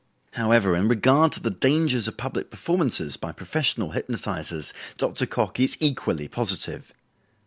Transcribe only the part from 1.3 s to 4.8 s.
to the dangers of public performances by professional hypnotizers,